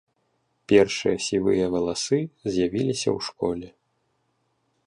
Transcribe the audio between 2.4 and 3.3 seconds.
з'явіліся ў